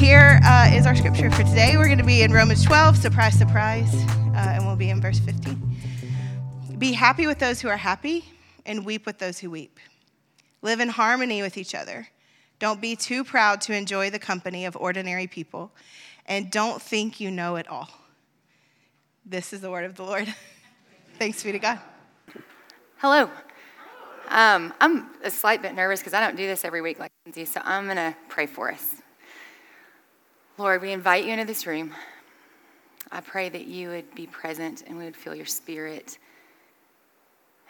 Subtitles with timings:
[0.00, 1.76] Here uh, is our scripture for today.
[1.76, 5.18] We're going to be in Romans 12, surprise, surprise, uh, and we'll be in verse
[5.18, 5.76] 15.
[6.78, 8.24] Be happy with those who are happy,
[8.64, 9.78] and weep with those who weep.
[10.62, 12.08] Live in harmony with each other.
[12.58, 15.70] Don't be too proud to enjoy the company of ordinary people,
[16.24, 17.90] and don't think you know it all.
[19.26, 20.34] This is the word of the Lord.
[21.18, 21.78] Thanks be to God.
[22.96, 23.28] Hello.
[24.28, 27.44] Um, I'm a slight bit nervous because I don't do this every week like Lindsay,
[27.44, 28.99] so I'm going to pray for us.
[30.60, 31.94] Lord, we invite you into this room.
[33.10, 36.18] I pray that you would be present and we would feel your spirit,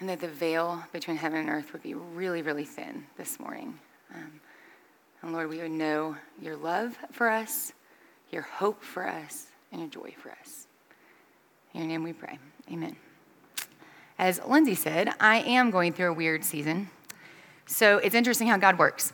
[0.01, 3.79] and that the veil between heaven and earth would be really, really thin this morning.
[4.13, 4.41] Um,
[5.23, 7.73] and Lord, we would know your love for us,
[8.33, 10.67] your hope for us, and your joy for us.
[11.75, 12.41] In your name we pray.
[12.73, 12.97] Amen.
[14.19, 16.91] As Lindsay said, I am going through a weird season.
[17.67, 19.13] So it's interesting how God works.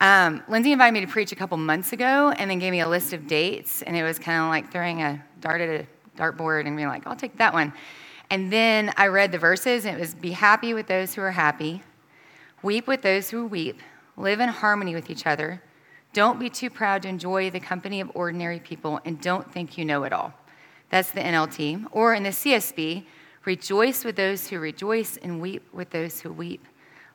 [0.00, 2.88] Um, Lindsay invited me to preach a couple months ago and then gave me a
[2.88, 5.86] list of dates, and it was kind of like throwing a dart at a
[6.16, 7.72] dartboard and being like, I'll take that one.
[8.30, 11.30] And then I read the verses, and it was be happy with those who are
[11.30, 11.82] happy,
[12.62, 13.80] weep with those who weep,
[14.16, 15.62] live in harmony with each other,
[16.14, 19.84] don't be too proud to enjoy the company of ordinary people, and don't think you
[19.84, 20.32] know it all.
[20.88, 21.86] That's the NLT.
[21.90, 23.04] Or in the CSB,
[23.44, 26.64] rejoice with those who rejoice and weep with those who weep.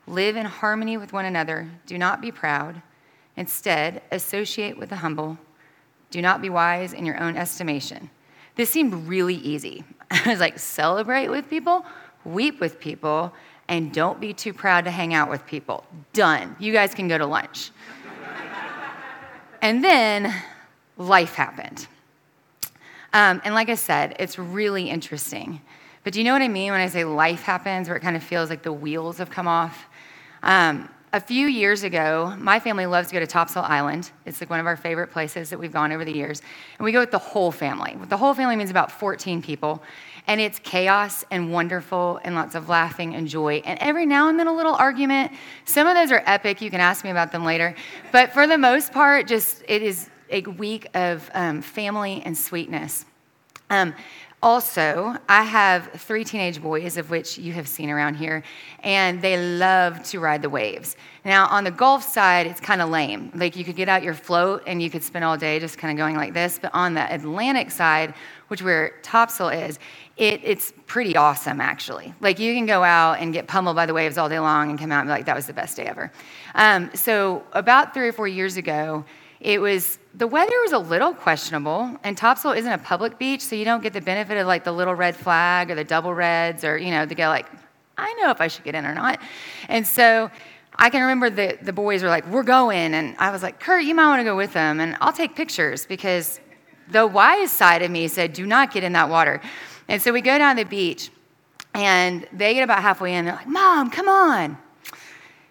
[0.09, 1.69] Live in harmony with one another.
[1.85, 2.81] Do not be proud.
[3.37, 5.37] Instead, associate with the humble.
[6.09, 8.09] Do not be wise in your own estimation.
[8.55, 9.83] This seemed really easy.
[10.11, 11.86] I was like, celebrate with people,
[12.25, 13.31] weep with people,
[13.67, 15.86] and don't be too proud to hang out with people.
[16.14, 16.55] Done.
[16.58, 17.70] You guys can go to lunch.
[19.61, 20.33] and then
[20.97, 21.87] life happened.
[23.14, 25.61] Um, and like I said, it's really interesting.
[26.03, 28.15] But do you know what I mean when I say life happens, where it kind
[28.15, 29.86] of feels like the wheels have come off?
[30.44, 34.11] Um, a few years ago, my family loves to go to Topsail Island.
[34.26, 36.42] It's like one of our favorite places that we've gone over the years.
[36.77, 37.98] And we go with the whole family.
[38.08, 39.82] The whole family means about 14 people.
[40.27, 43.64] And it's chaos and wonderful and lots of laughing and joy.
[43.66, 45.32] And every now and then a little argument.
[45.66, 46.61] Some of those are epic.
[46.61, 47.73] You can ask me about them later.
[48.11, 53.06] But for the most part, just it is a week of um, family and sweetness.
[53.71, 53.95] Um,
[54.42, 58.42] also, I have three teenage boys, of which you have seen around here,
[58.83, 60.95] and they love to ride the waves.
[61.26, 63.32] Now, on the Gulf side, it's kind of lame.
[63.36, 65.92] Like, you could get out your float and you could spend all day just kind
[65.92, 66.58] of going like this.
[66.58, 68.14] But on the Atlantic side,
[68.48, 69.77] which where topsail is,
[70.16, 72.14] it, it's pretty awesome, actually.
[72.21, 74.80] Like, you can go out and get pummeled by the waves all day long and
[74.80, 76.14] come out and be like, that was the best day ever.
[76.56, 79.04] Um, so, about three or four years ago,
[79.39, 83.55] it was the weather was a little questionable, and Topsail isn't a public beach, so
[83.55, 86.64] you don't get the benefit of like the little red flag or the double reds,
[86.64, 87.45] or you know, to go like,
[87.98, 89.20] I know if I should get in or not.
[89.67, 90.30] And so
[90.76, 92.94] I can remember the, the boys were like, We're going.
[92.94, 95.36] And I was like, Kurt, you might want to go with them, and I'll take
[95.36, 96.39] pictures because
[96.89, 99.42] the wise side of me said, Do not get in that water.
[99.88, 101.11] And so we go down the beach,
[101.73, 103.26] and they get about halfway in.
[103.26, 104.58] They're like, Mom, come on.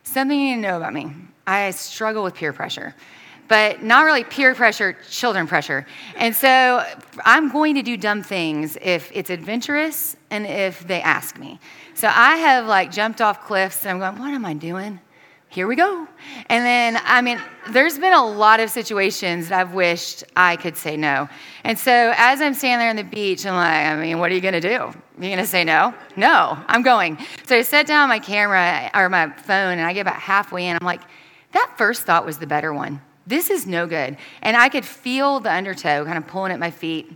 [0.02, 1.12] Something you need to know about me
[1.46, 2.94] I struggle with peer pressure
[3.48, 5.86] but not really peer pressure, children pressure.
[6.16, 6.84] And so
[7.24, 11.58] I'm going to do dumb things if it's adventurous and if they ask me.
[11.94, 15.00] So I have like jumped off cliffs and I'm going, what am I doing?
[15.50, 16.06] Here we go.
[16.50, 20.76] And then, I mean, there's been a lot of situations that I've wished I could
[20.76, 21.26] say no.
[21.64, 24.34] And so as I'm standing there on the beach, I'm like, I mean, what are
[24.34, 24.76] you going to do?
[24.76, 25.94] Are you going to say no?
[26.16, 27.16] No, I'm going.
[27.46, 30.76] So I set down my camera or my phone and I get about halfway in.
[30.78, 31.00] I'm like,
[31.52, 34.16] that first thought was the better one this is no good.
[34.42, 37.12] And I could feel the undertow kind of pulling at my feet.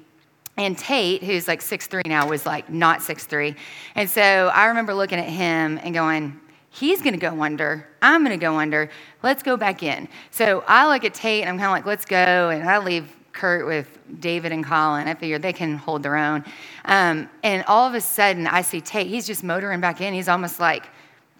[0.58, 3.56] And Tate, who's like six three now, was like not six three.
[3.94, 4.20] And so
[4.54, 6.38] I remember looking at him and going,
[6.68, 7.88] he's to go under.
[8.02, 8.90] I'm to go under.
[9.22, 10.08] Let's go back in.
[10.30, 12.50] So I look at Tate and I'm kind of like, let's go.
[12.50, 15.08] And I leave Kurt with David and Colin.
[15.08, 16.44] I figure they can hold their own.
[16.84, 19.06] Um, and all of a sudden, I see Tate.
[19.06, 20.12] He's just motoring back in.
[20.12, 20.90] He's almost like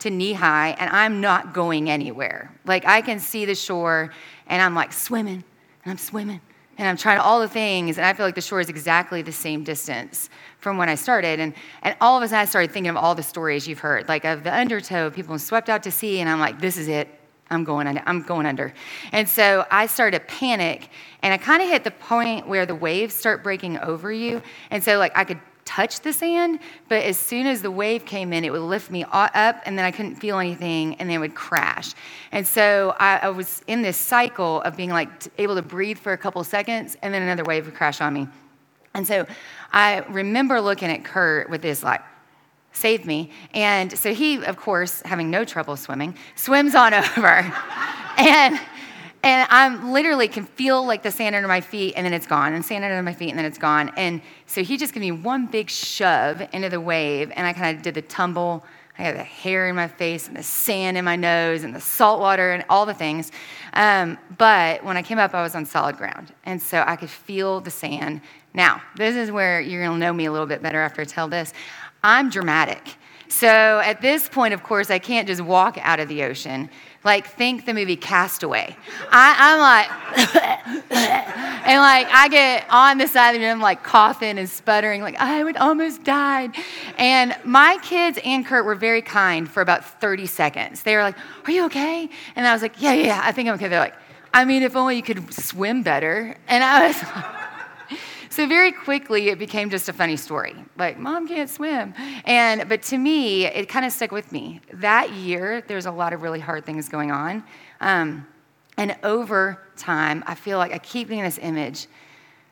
[0.03, 2.53] to knee high, and I'm not going anywhere.
[2.65, 4.13] Like I can see the shore
[4.47, 5.45] and I'm like swimming,
[5.85, 6.41] and I'm swimming,
[6.79, 9.33] and I'm trying all the things, and I feel like the shore is exactly the
[9.33, 10.29] same distance
[10.59, 11.41] from when I started.
[11.41, 14.09] And, and all of a sudden, I started thinking of all the stories you've heard,
[14.09, 17.09] like of the undertow, people swept out to sea, and I'm like, this is it.
[17.51, 18.03] I'm going under.
[18.07, 18.73] I'm going under.
[19.13, 20.89] And so I started to panic
[21.23, 24.41] and I kind of hit the point where the waves start breaking over you.
[24.71, 28.33] And so like I could touch the sand, but as soon as the wave came
[28.33, 31.21] in, it would lift me up and then I couldn't feel anything and then it
[31.21, 31.95] would crash.
[32.33, 36.13] And so I, I was in this cycle of being like able to breathe for
[36.13, 38.29] a couple seconds and then another wave would crash on me.
[38.95, 39.27] And so
[39.73, 42.03] I remember looking at Kurt with this like,
[42.73, 43.31] save me.
[43.55, 47.53] And so he, of course, having no trouble swimming, swims on over.
[48.19, 48.61] and
[49.23, 52.53] and I'm literally can feel like the sand under my feet and then it's gone,
[52.53, 53.93] and sand under my feet and then it's gone.
[53.97, 57.77] And so he just gave me one big shove into the wave, and I kind
[57.77, 58.65] of did the tumble.
[58.99, 61.81] I had the hair in my face and the sand in my nose and the
[61.81, 63.33] salt water and all the things.
[63.73, 66.33] Um, but when I came up, I was on solid ground.
[66.45, 68.21] And so I could feel the sand.
[68.53, 71.27] Now, this is where you're to know me a little bit better after I tell
[71.27, 71.55] this.
[72.05, 72.97] I'm dramatic.
[73.33, 76.69] So at this point, of course, I can't just walk out of the ocean.
[77.03, 78.77] Like, think the movie Castaway.
[79.11, 80.91] I, am like,
[81.67, 85.19] and like, I get on the side of the room, like coughing and sputtering, like,
[85.19, 86.55] I would almost died.
[86.99, 90.83] And my kids and Kurt were very kind for about 30 seconds.
[90.83, 92.11] They were like, Are you okay?
[92.37, 93.69] And I was like, Yeah, yeah, I think I'm okay.
[93.69, 93.97] They're like,
[94.35, 96.37] I mean, if only you could swim better.
[96.49, 97.42] And I was like,
[98.33, 100.55] so very quickly, it became just a funny story.
[100.79, 101.93] Like, mom can't swim.
[102.25, 104.63] And, but to me, it kind of stuck with me.
[104.73, 107.45] That year, there's a lot of really hard things going on.
[107.83, 108.27] Um,
[108.79, 111.89] and over time, I feel like I keep getting this image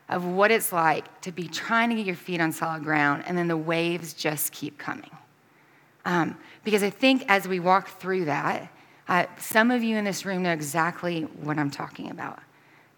[0.07, 3.35] of what it's like to be trying to get your feet on solid ground, and
[3.35, 5.09] then the waves just keep coming.
[6.05, 8.71] Um, because I think as we walk through that,
[9.07, 12.39] uh, some of you in this room know exactly what I'm talking about.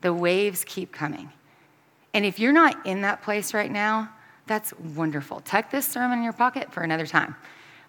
[0.02, 1.32] The waves keep coming.
[2.14, 4.10] And if you're not in that place right now,
[4.46, 5.40] that's wonderful.
[5.42, 7.36] Tuck this sermon in your pocket for another time.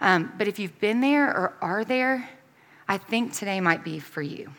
[0.00, 2.28] Um, but if you've been there or are there,
[2.88, 4.50] I think today might be for you.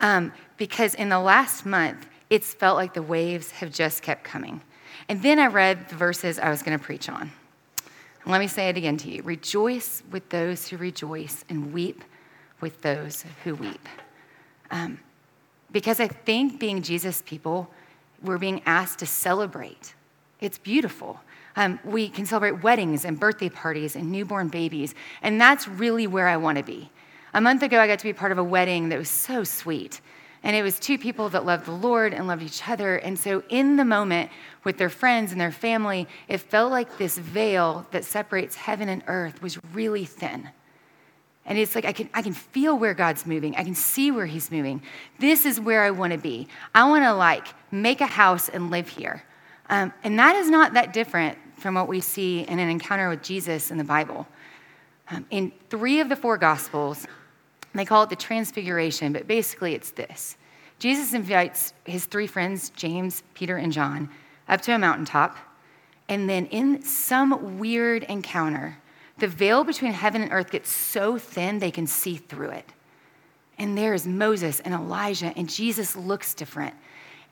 [0.00, 4.60] Um, because in the last month, it's felt like the waves have just kept coming.
[5.08, 7.30] And then I read the verses I was going to preach on.
[8.26, 12.02] Let me say it again to you Rejoice with those who rejoice, and weep
[12.60, 13.88] with those who weep.
[14.70, 14.98] Um,
[15.70, 17.70] because I think being Jesus people,
[18.22, 19.94] we're being asked to celebrate.
[20.40, 21.20] It's beautiful.
[21.56, 26.28] Um, we can celebrate weddings and birthday parties and newborn babies, and that's really where
[26.28, 26.90] I want to be.
[27.32, 30.00] A month ago, I got to be part of a wedding that was so sweet.
[30.42, 32.98] And it was two people that loved the Lord and loved each other.
[32.98, 34.30] And so, in the moment
[34.64, 39.02] with their friends and their family, it felt like this veil that separates heaven and
[39.06, 40.50] earth was really thin.
[41.46, 43.56] And it's like I can, I can feel where God's moving.
[43.56, 44.82] I can see where He's moving.
[45.18, 46.48] This is where I want to be.
[46.74, 49.22] I want to like make a house and live here.
[49.68, 53.22] Um, and that is not that different from what we see in an encounter with
[53.22, 54.26] Jesus in the Bible.
[55.08, 57.06] Um, in three of the four Gospels,
[57.74, 60.36] they call it the Transfiguration, but basically it's this
[60.78, 64.10] Jesus invites his three friends, James, Peter, and John,
[64.48, 65.36] up to a mountaintop.
[66.08, 68.78] And then in some weird encounter,
[69.18, 72.72] the veil between heaven and earth gets so thin they can see through it.
[73.58, 76.74] And there is Moses and Elijah, and Jesus looks different.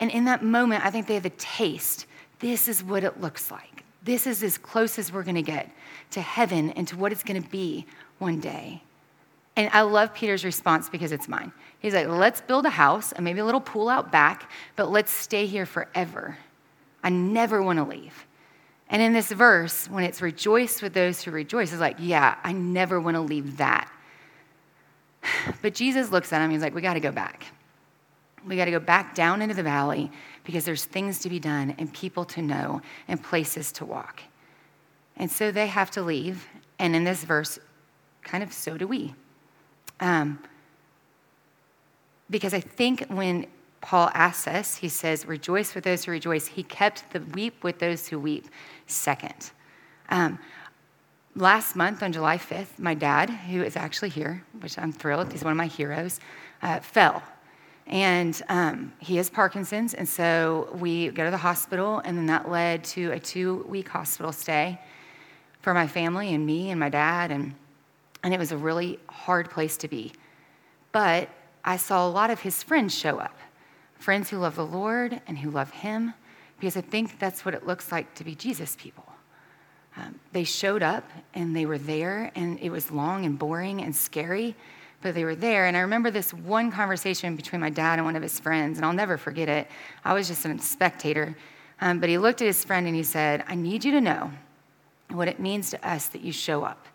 [0.01, 2.07] And in that moment, I think they have a taste.
[2.39, 3.85] This is what it looks like.
[4.03, 5.71] This is as close as we're going to get
[6.13, 7.87] to heaven and to what it's going to be
[8.19, 8.83] one day.
[9.57, 11.53] And I love Peter's response because it's mine.
[11.79, 15.13] He's like, let's build a house and maybe a little pool out back, but let's
[15.13, 16.39] stay here forever.
[17.03, 18.27] I never want to leave.
[18.89, 22.53] And in this verse, when it's rejoice with those who rejoice, it's like, yeah, I
[22.53, 23.91] never want to leave that.
[25.63, 27.47] But Jesus looks at him, he's like, we got to go back.
[28.47, 30.11] We got to go back down into the valley
[30.45, 34.21] because there's things to be done and people to know and places to walk.
[35.17, 36.47] And so they have to leave.
[36.79, 37.59] And in this verse,
[38.23, 39.15] kind of so do we.
[40.01, 40.39] Um,
[42.29, 43.47] because I think when
[43.85, 46.47] Paul asks us, he says, Rejoice with those who rejoice.
[46.47, 48.47] He kept the weep with those who weep
[48.87, 49.51] second.
[50.09, 50.39] Um,
[51.37, 55.45] last month on July 5th, my dad, who is actually here, which I'm thrilled, he's
[55.45, 56.19] one of my heroes,
[56.63, 57.23] uh, fell.
[57.87, 62.51] And um, he has Parkinson's, and so we go to the hospital, and then that
[62.51, 64.81] led to a two week hospital stay
[65.61, 67.55] for my family and me and my dad, and,
[68.23, 70.11] and it was a really hard place to be.
[70.91, 71.29] But
[71.67, 73.37] I saw a lot of his friends show up
[74.05, 76.13] friends who love the Lord and who love Him,
[76.59, 79.07] because I think that's what it looks like to be Jesus people.
[79.97, 83.97] Um, they showed up and they were there, and it was long and boring and
[83.97, 84.55] scary,
[85.01, 85.65] but they were there.
[85.67, 88.85] And I remember this one conversation between my dad and one of his friends, and
[88.85, 89.69] I'll never forget it.
[90.05, 91.35] I was just a spectator.
[91.81, 94.31] Um, but he looked at his friend and he said, I need you to know
[95.11, 96.87] what it means to us that you show up.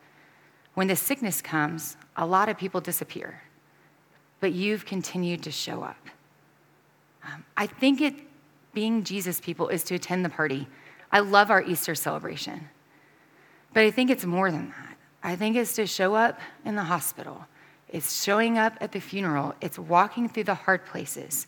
[0.75, 3.41] When the sickness comes, a lot of people disappear.
[4.39, 5.97] but you've continued to show up.
[7.23, 8.15] Um, I think it,
[8.73, 10.67] being Jesus people is to attend the party.
[11.11, 12.69] I love our Easter celebration,
[13.73, 14.97] but I think it's more than that.
[15.21, 17.45] I think it's to show up in the hospital,
[17.89, 21.47] it's showing up at the funeral, it's walking through the hard places,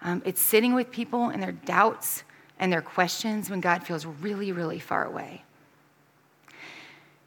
[0.00, 2.24] um, it's sitting with people and their doubts
[2.58, 5.42] and their questions when God feels really, really far away.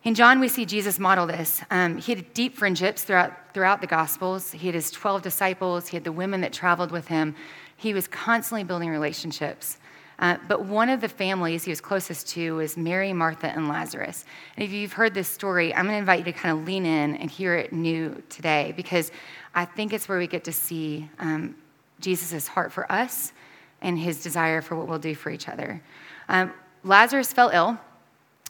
[0.05, 1.63] In John, we see Jesus model this.
[1.71, 4.51] Um, he had deep friendships throughout, throughout the Gospels.
[4.51, 7.35] He had his 12 disciples, he had the women that traveled with him.
[7.75, 9.77] He was constantly building relationships.
[10.17, 14.23] Uh, but one of the families he was closest to was Mary, Martha, and Lazarus.
[14.55, 16.85] And if you've heard this story, I'm going to invite you to kind of lean
[16.85, 19.11] in and hear it new today because
[19.53, 21.55] I think it's where we get to see um,
[21.99, 23.33] Jesus' heart for us
[23.81, 25.81] and his desire for what we'll do for each other.
[26.29, 26.53] Um,
[26.83, 27.77] Lazarus fell ill,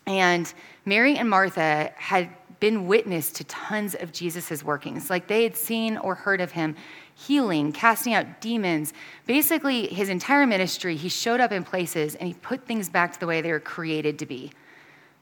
[0.05, 0.53] and
[0.85, 2.29] Mary and Martha had
[2.59, 5.09] been witness to tons of Jesus' workings.
[5.09, 6.75] Like they had seen or heard of him
[7.15, 8.93] healing, casting out demons.
[9.25, 13.19] Basically, his entire ministry, he showed up in places and he put things back to
[13.19, 14.51] the way they were created to be.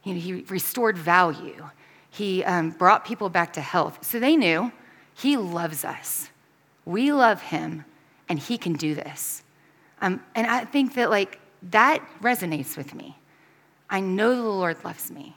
[0.03, 1.69] You know, he restored value,
[2.09, 4.05] he um, brought people back to health.
[4.05, 4.71] So they knew
[5.15, 6.29] he loves us.
[6.85, 7.85] We love him,
[8.27, 9.43] and he can do this.
[10.01, 11.39] Um, and I think that, like,
[11.71, 13.17] that resonates with me.
[13.89, 15.35] I know the Lord loves me.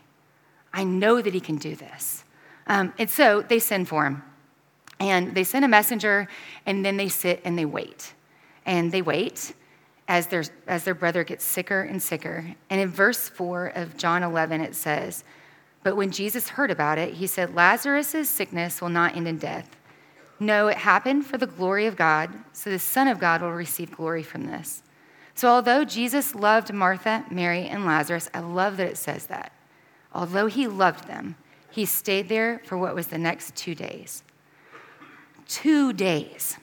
[0.72, 2.25] I know that he can do this.
[2.66, 4.22] Um, and so they send for him.
[4.98, 6.28] And they send a messenger,
[6.64, 8.14] and then they sit and they wait.
[8.64, 9.54] And they wait
[10.08, 12.54] as their, as their brother gets sicker and sicker.
[12.70, 15.24] And in verse 4 of John 11, it says,
[15.82, 19.76] But when Jesus heard about it, he said, Lazarus' sickness will not end in death.
[20.38, 23.96] No, it happened for the glory of God, so the Son of God will receive
[23.96, 24.82] glory from this.
[25.34, 29.52] So, although Jesus loved Martha, Mary, and Lazarus, I love that it says that.
[30.14, 31.36] Although he loved them,
[31.70, 34.22] he stayed there for what was the next two days
[35.56, 36.58] two days.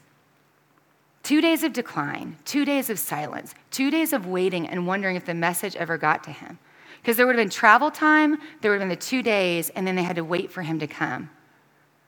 [1.24, 5.26] Two days of decline, two days of silence, two days of waiting and wondering if
[5.26, 6.60] the message ever got to him.
[7.02, 9.88] Because there would have been travel time, there would have been the two days, and
[9.88, 11.32] then they had to wait for him to come.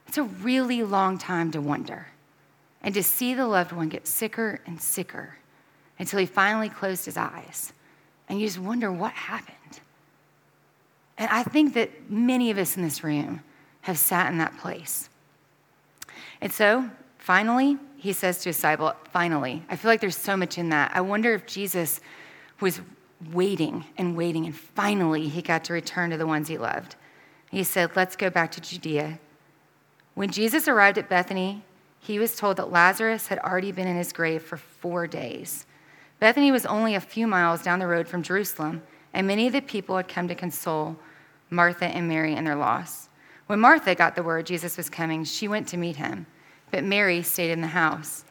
[0.07, 2.07] It's a really long time to wonder
[2.83, 5.37] and to see the loved one get sicker and sicker
[5.97, 7.73] until he finally closed his eyes.
[8.29, 9.79] And you just wonder what happened.
[11.17, 13.41] And I think that many of us in this room
[13.81, 15.09] have sat in that place.
[16.41, 20.57] And so, finally, he says to his disciple, finally, I feel like there's so much
[20.57, 20.91] in that.
[20.93, 21.99] I wonder if Jesus
[22.59, 22.81] was
[23.31, 26.95] waiting and waiting, and finally he got to return to the ones he loved.
[27.51, 29.19] He said, Let's go back to Judea.
[30.13, 31.63] When Jesus arrived at Bethany,
[31.99, 35.65] he was told that Lazarus had already been in his grave for four days.
[36.19, 39.61] Bethany was only a few miles down the road from Jerusalem, and many of the
[39.61, 40.97] people had come to console
[41.49, 43.09] Martha and Mary in their loss.
[43.47, 46.25] When Martha got the word Jesus was coming, she went to meet him,
[46.71, 48.25] but Mary stayed in the house.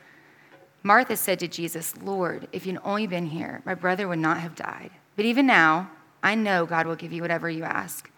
[0.83, 4.54] Martha said to Jesus, Lord, if you'd only been here, my brother would not have
[4.54, 4.90] died.
[5.16, 5.90] But even now,
[6.23, 8.11] I know God will give you whatever you ask.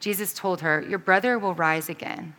[0.00, 2.34] Jesus told her, Your brother will rise again.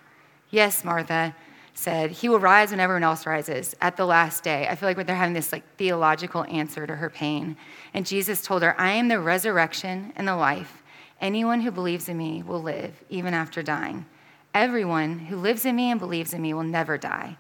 [0.50, 1.36] Yes, Martha
[1.74, 4.68] said, He will rise when everyone else rises at the last day.
[4.68, 7.58] I feel like they're having this like theological answer to her pain.
[7.94, 10.83] And Jesus told her, I am the resurrection and the life.
[11.22, 14.06] Anyone who believes in me will live, even after dying.
[14.54, 17.38] Everyone who lives in me and believes in me will never die.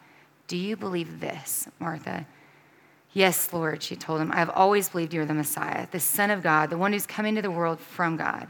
[0.47, 2.25] Do you believe this, Martha?
[3.13, 4.31] Yes, Lord, she told him.
[4.31, 7.05] I have always believed you are the Messiah, the Son of God, the one who's
[7.05, 8.47] come into the world from God.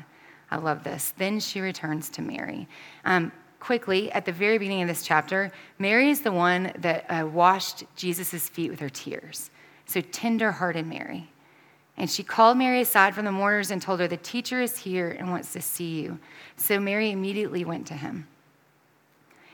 [0.49, 1.13] I love this.
[1.17, 2.67] Then she returns to Mary.
[3.03, 7.25] Um, quickly, at the very beginning of this chapter, Mary is the one that uh,
[7.27, 9.49] washed Jesus' feet with her tears.
[9.85, 11.32] So, tender hearted Mary.
[11.97, 15.09] And she called Mary aside from the mourners and told her, The teacher is here
[15.09, 16.19] and wants to see you.
[16.57, 18.27] So Mary immediately went to him.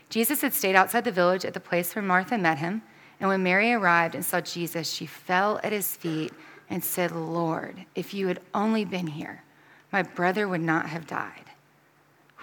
[0.10, 2.82] Jesus had stayed outside the village at the place where Martha met him.
[3.20, 6.32] And when Mary arrived and saw Jesus, she fell at his feet
[6.70, 9.44] and said, Lord, if you had only been here,
[9.92, 11.52] my brother would not have died.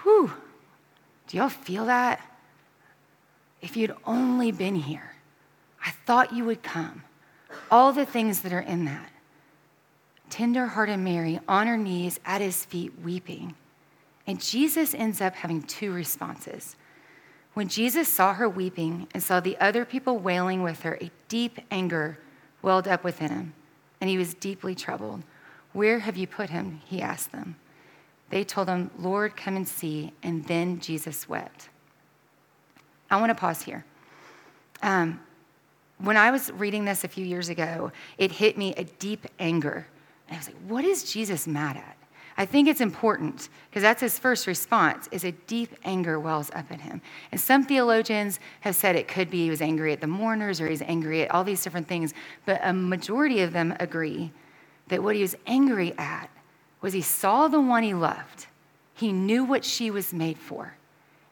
[0.03, 0.31] Whew.
[1.27, 2.21] Do y'all feel that?
[3.61, 5.15] If you'd only been here,
[5.83, 7.03] I thought you would come.
[7.71, 9.09] All the things that are in that
[10.29, 13.55] tender-hearted Mary on her knees at his feet weeping.
[14.25, 16.75] And Jesus ends up having two responses.
[17.53, 21.59] When Jesus saw her weeping and saw the other people wailing with her, a deep
[21.71, 22.19] anger
[22.61, 23.53] welled up within him,
[23.99, 25.23] and he was deeply troubled.
[25.73, 26.81] Where have you put him?
[26.85, 27.55] He asked them.
[28.29, 30.11] They told him, Lord, come and see.
[30.21, 31.69] And then Jesus wept.
[33.09, 33.85] I want to pause here.
[34.81, 35.19] Um,
[35.99, 39.87] when I was reading this a few years ago, it hit me a deep anger
[40.27, 41.97] and I was like, what is Jesus mad at?
[42.39, 46.71] I think it's important because that's his first response is a deep anger wells up
[46.71, 47.01] in him.
[47.31, 50.67] And some theologians have said it could be he was angry at the mourners or
[50.67, 52.13] he's angry at all these different things,
[52.45, 54.31] but a majority of them agree
[54.89, 56.29] that what he was angry at
[56.81, 58.45] was he saw the one he loved.
[58.93, 60.75] He knew what she was made for.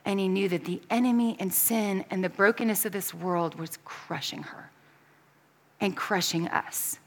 [0.05, 3.77] And he knew that the enemy and sin and the brokenness of this world was
[3.85, 4.69] crushing her
[5.79, 6.99] and crushing us.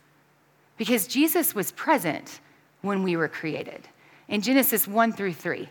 [0.78, 2.40] Because Jesus was present
[2.80, 3.88] when we were created.
[4.28, 5.68] In Genesis 1 through 3,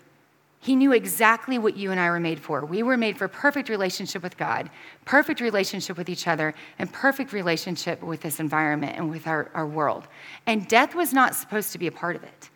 [0.60, 2.66] he knew exactly what you and I were made for.
[2.66, 4.70] We were made for perfect relationship with God,
[5.06, 9.68] perfect relationship with each other, and perfect relationship with this environment and with our, our
[9.68, 10.08] world.
[10.46, 12.50] And death was not supposed to be a part of it.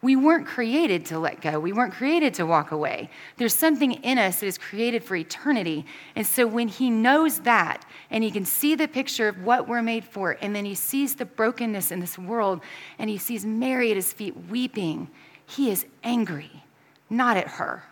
[0.00, 1.58] We weren't created to let go.
[1.58, 3.10] We weren't created to walk away.
[3.36, 5.84] There's something in us that is created for eternity.
[6.14, 9.82] And so when he knows that and he can see the picture of what we're
[9.82, 12.60] made for, and then he sees the brokenness in this world
[12.98, 15.08] and he sees Mary at his feet weeping,
[15.44, 16.62] he is angry,
[17.10, 17.82] not at her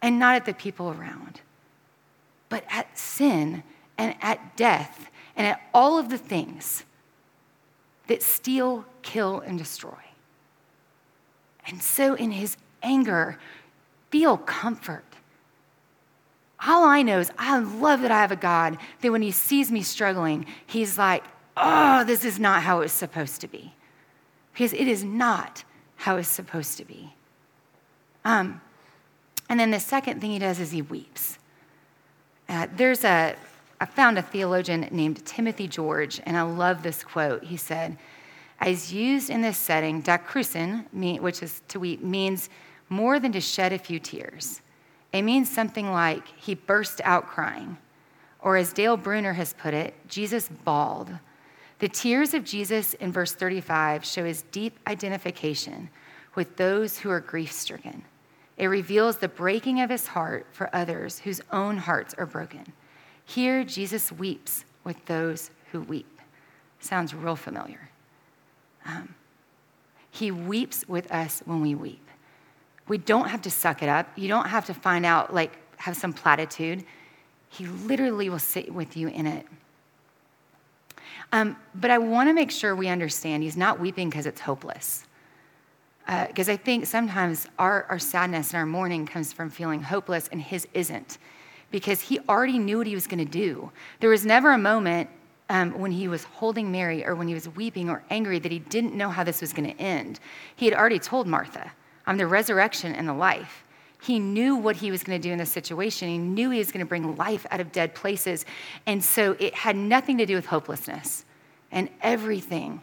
[0.00, 1.40] and not at the people around,
[2.48, 3.64] but at sin
[3.96, 6.84] and at death and at all of the things
[8.06, 10.07] that steal, kill, and destroy.
[11.68, 13.38] And so, in his anger,
[14.10, 15.04] feel comfort.
[16.66, 19.70] All I know is I love that I have a God that when he sees
[19.70, 21.22] me struggling, he's like,
[21.56, 23.74] oh, this is not how it's supposed to be.
[24.52, 25.62] Because it is not
[25.96, 27.14] how it's supposed to be.
[28.24, 28.60] Um,
[29.48, 31.38] and then the second thing he does is he weeps.
[32.48, 33.36] Uh, there's a,
[33.80, 37.44] I found a theologian named Timothy George, and I love this quote.
[37.44, 37.98] He said,
[38.60, 42.48] as used in this setting, dakrusin, which is to weep, means
[42.88, 44.60] more than to shed a few tears.
[45.12, 47.78] It means something like he burst out crying.
[48.40, 51.10] Or as Dale Bruner has put it, Jesus bawled.
[51.78, 55.90] The tears of Jesus in verse 35 show his deep identification
[56.34, 58.04] with those who are grief stricken.
[58.56, 62.72] It reveals the breaking of his heart for others whose own hearts are broken.
[63.24, 66.20] Here, Jesus weeps with those who weep.
[66.80, 67.88] Sounds real familiar.
[68.88, 69.14] Um,
[70.10, 72.04] he weeps with us when we weep.
[72.88, 74.08] We don't have to suck it up.
[74.16, 76.84] You don't have to find out, like, have some platitude.
[77.50, 79.46] He literally will sit with you in it.
[81.30, 85.04] Um, but I want to make sure we understand he's not weeping because it's hopeless.
[86.06, 90.28] Because uh, I think sometimes our, our sadness and our mourning comes from feeling hopeless,
[90.32, 91.18] and his isn't.
[91.70, 93.70] Because he already knew what he was going to do.
[94.00, 95.10] There was never a moment
[95.50, 98.58] um, when he was holding Mary or when he was weeping or angry that he
[98.58, 100.20] didn't know how this was going to end.
[100.56, 101.72] He had already told Martha,
[102.06, 103.64] I'm the resurrection and the life.
[104.00, 106.08] He knew what he was going to do in this situation.
[106.08, 108.44] He knew he was going to bring life out of dead places.
[108.86, 111.24] And so it had nothing to do with hopelessness
[111.72, 112.82] and everything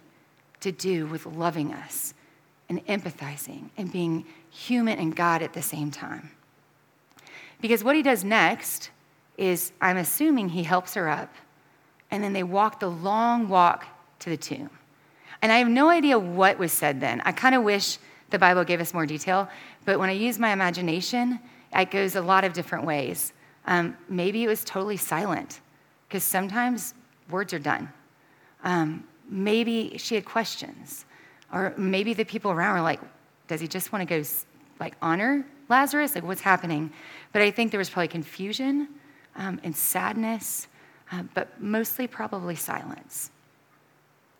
[0.59, 2.13] to do with loving us
[2.67, 6.31] and empathizing and being human and God at the same time.
[7.61, 8.89] Because what he does next
[9.37, 11.33] is, I'm assuming he helps her up
[12.15, 13.85] and then they walked the long walk
[14.19, 14.69] to the tomb.
[15.41, 17.21] And I have no idea what was said then.
[17.25, 17.97] I kind of wish
[18.29, 19.49] the Bible gave us more detail,
[19.83, 21.39] but when I use my imagination,
[21.75, 23.33] it goes a lot of different ways.
[23.67, 25.59] Um, maybe it was totally silent,
[26.07, 26.93] because sometimes
[27.29, 27.91] words are done.
[28.63, 31.03] Um, maybe she had questions,
[31.51, 33.01] or maybe the people around were like,
[33.49, 34.23] "Does he just want to go
[34.79, 36.15] like honor Lazarus?
[36.15, 36.93] Like what's happening?"
[37.33, 38.87] But I think there was probably confusion
[39.35, 40.67] um, and sadness
[41.15, 43.31] uh, but mostly probably silence.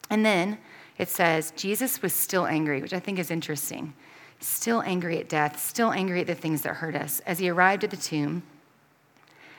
[0.10, 0.58] And then
[0.98, 3.94] it says, Jesus was still angry, which I think is interesting.
[4.40, 7.22] Still angry at death, still angry at the things that hurt us.
[7.22, 8.44] As he arrived at the tomb,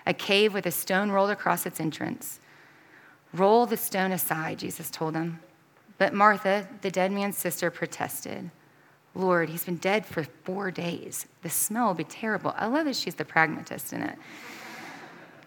[0.06, 2.38] a cave with a stone rolled across its entrance.
[3.32, 5.40] Roll the stone aside, Jesus told him.
[5.98, 8.50] But Martha, the dead man's sister, protested.
[9.14, 11.26] Lord, he's been dead for four days.
[11.42, 12.54] The smell will be terrible.
[12.56, 14.18] I love that she's the pragmatist in it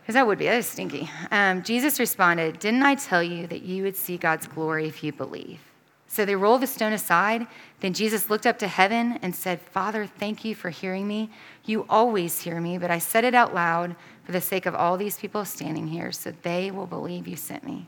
[0.10, 1.08] because that would be, that is stinky.
[1.30, 5.14] Um, Jesus responded, Didn't I tell you that you would see God's glory if you
[5.14, 5.60] believe?
[6.08, 7.46] So they rolled the stone aside.
[7.82, 11.30] Then Jesus looked up to heaven and said, Father, thank you for hearing me.
[11.64, 14.98] You always hear me, but I said it out loud for the sake of all
[14.98, 17.86] these people standing here, so they will believe you sent me.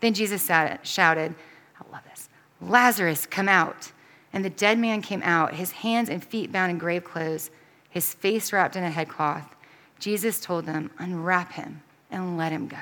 [0.00, 1.34] Then Jesus shouted,
[1.78, 2.30] I love this,
[2.62, 3.92] Lazarus, come out.
[4.32, 7.50] And the dead man came out, his hands and feet bound in grave clothes,
[7.90, 9.54] his face wrapped in a headcloth.
[10.00, 12.78] Jesus told them, unwrap him and let him go.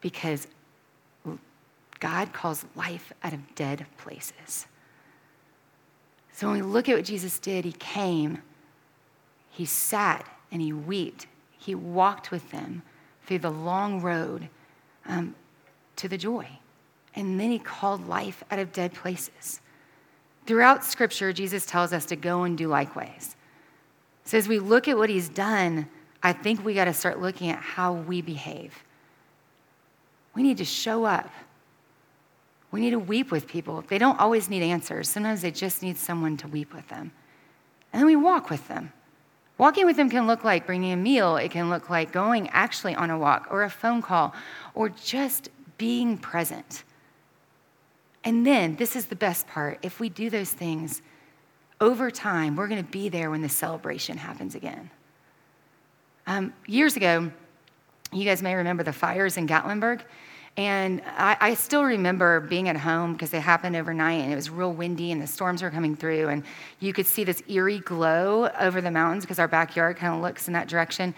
[0.00, 0.46] Because
[1.98, 4.66] God calls life out of dead places.
[6.32, 8.38] So when we look at what Jesus did, he came,
[9.50, 11.26] he sat, and he wept.
[11.58, 12.82] He walked with them
[13.26, 14.48] through the long road
[15.06, 15.34] um,
[15.96, 16.46] to the joy.
[17.14, 19.60] And then he called life out of dead places.
[20.46, 23.36] Throughout Scripture, Jesus tells us to go and do likewise.
[24.30, 25.88] So as we look at what he's done,
[26.22, 28.84] I think we got to start looking at how we behave.
[30.36, 31.28] We need to show up.
[32.70, 33.82] We need to weep with people.
[33.88, 35.08] They don't always need answers.
[35.08, 37.10] Sometimes they just need someone to weep with them.
[37.92, 38.92] And then we walk with them.
[39.58, 42.94] Walking with them can look like bringing a meal, it can look like going actually
[42.94, 44.32] on a walk or a phone call
[44.74, 46.84] or just being present.
[48.22, 51.02] And then, this is the best part if we do those things
[51.80, 54.90] over time, we're going to be there when the celebration happens again.
[56.26, 57.30] Um, years ago,
[58.12, 60.02] you guys may remember the fires in Gatlinburg.
[60.56, 64.50] And I, I, still remember being at home because they happened overnight and it was
[64.50, 66.28] real windy and the storms were coming through.
[66.28, 66.42] And
[66.80, 70.48] you could see this eerie glow over the mountains because our backyard kind of looks
[70.48, 71.14] in that direction.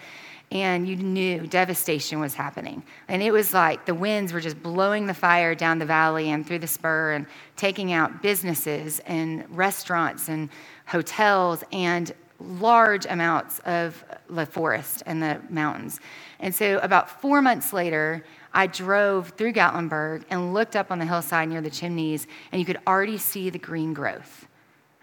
[0.53, 2.83] And you knew devastation was happening.
[3.07, 6.45] And it was like the winds were just blowing the fire down the valley and
[6.45, 7.25] through the spur and
[7.57, 10.49] taking out businesses and restaurants and
[10.85, 15.99] hotels and large amounts of the forest and the mountains.
[16.39, 21.05] And so, about four months later, I drove through Gatlinburg and looked up on the
[21.05, 24.47] hillside near the chimneys, and you could already see the green growth.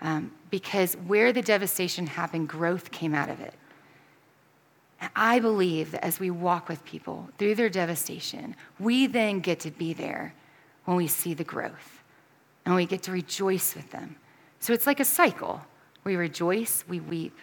[0.01, 3.55] Um, because where the devastation happened, growth came out of it.
[5.17, 9.71] I believe that as we walk with people through their devastation, we then get to
[9.71, 10.35] be there
[10.85, 12.03] when we see the growth
[12.65, 14.17] and we get to rejoice with them.
[14.59, 15.63] So it's like a cycle.
[16.05, 17.37] We rejoice, we weep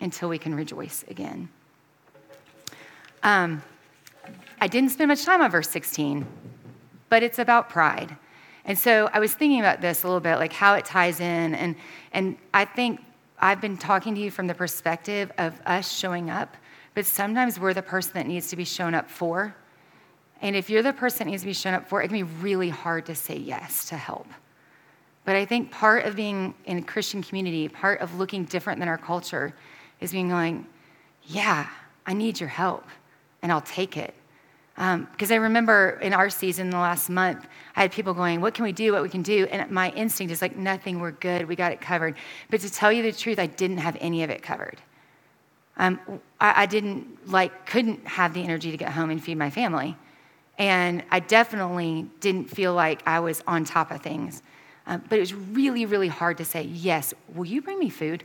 [0.00, 1.48] until we can rejoice again.
[3.22, 3.62] Um,
[4.60, 6.26] I didn't spend much time on verse 16,
[7.08, 8.16] but it's about pride.
[8.64, 11.54] And so I was thinking about this a little bit, like how it ties in.
[11.54, 11.76] And,
[12.12, 13.00] and I think
[13.38, 16.56] I've been talking to you from the perspective of us showing up,
[16.94, 19.54] but sometimes we're the person that needs to be shown up for.
[20.40, 22.22] And if you're the person that needs to be shown up for, it can be
[22.22, 24.26] really hard to say yes to help.
[25.24, 28.88] But I think part of being in a Christian community, part of looking different than
[28.88, 29.54] our culture,
[30.00, 30.66] is being going,
[31.24, 31.68] yeah,
[32.06, 32.84] I need your help,
[33.42, 34.14] and I'll take it.
[34.74, 38.54] Because um, I remember in our season, the last month, I had people going, What
[38.54, 38.92] can we do?
[38.92, 39.46] What we can do?
[39.46, 42.16] And my instinct is like, Nothing, we're good, we got it covered.
[42.50, 44.80] But to tell you the truth, I didn't have any of it covered.
[45.76, 46.00] Um,
[46.40, 49.96] I, I didn't, like, couldn't have the energy to get home and feed my family.
[50.58, 54.42] And I definitely didn't feel like I was on top of things.
[54.86, 58.24] Um, but it was really, really hard to say, Yes, will you bring me food?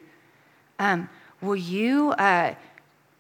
[0.78, 1.10] Um,
[1.42, 2.54] will you uh,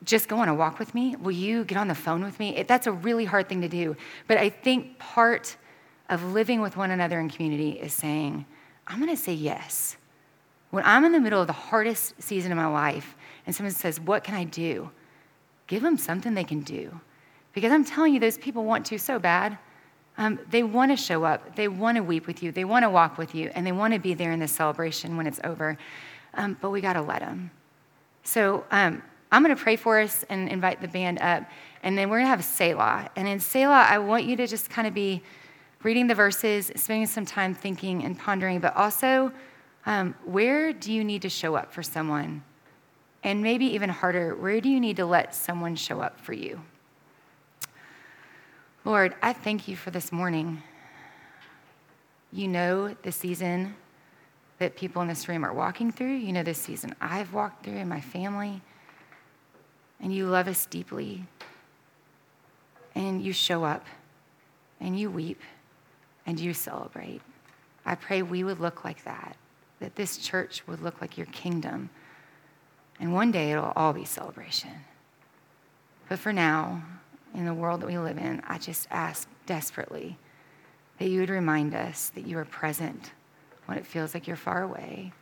[0.03, 1.15] just go on a walk with me?
[1.15, 2.55] Will you get on the phone with me?
[2.55, 3.95] It, that's a really hard thing to do.
[4.27, 5.55] But I think part
[6.09, 8.45] of living with one another in community is saying,
[8.87, 9.97] I'm going to say yes.
[10.71, 13.99] When I'm in the middle of the hardest season of my life and someone says,
[13.99, 14.91] What can I do?
[15.67, 16.99] Give them something they can do.
[17.53, 19.57] Because I'm telling you, those people want to so bad.
[20.17, 21.55] Um, they want to show up.
[21.55, 22.51] They want to weep with you.
[22.51, 23.51] They want to walk with you.
[23.55, 25.77] And they want to be there in the celebration when it's over.
[26.33, 27.51] Um, but we got to let them.
[28.23, 29.01] So um,
[29.31, 31.43] I'm going to pray for us and invite the band up.
[31.83, 33.09] And then we're going to have Selah.
[33.15, 35.21] And in Selah, I want you to just kind of be
[35.83, 39.31] reading the verses, spending some time thinking and pondering, but also
[39.89, 42.43] um, where do you need to show up for someone?
[43.23, 46.61] And maybe even harder, where do you need to let someone show up for you?
[48.85, 50.61] Lord, I thank you for this morning.
[52.31, 53.75] You know the season
[54.59, 56.17] that people in this room are walking through.
[56.17, 58.61] You know the season I've walked through in my family
[59.99, 61.25] and you love us deeply,
[62.93, 63.85] and you show up,
[64.79, 65.41] and you weep,
[66.27, 67.21] and you celebrate.
[67.87, 69.35] I pray we would look like that,
[69.79, 71.89] that this church would look like your kingdom.
[72.99, 74.71] And one day it'll all be celebration.
[76.09, 76.83] But for now,
[77.33, 80.17] in the world that we live in, I just ask desperately
[80.97, 83.11] that you would remind us that you are present
[83.65, 85.13] when it feels like you're far away.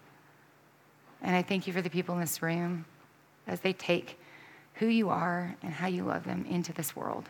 [1.21, 2.85] And I thank you for the people in this room
[3.45, 4.19] as they take
[4.75, 7.29] who you are and how you love them into this world.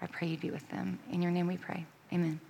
[0.00, 0.98] I pray you'd be with them.
[1.10, 1.86] In your name we pray.
[2.12, 2.40] Amen.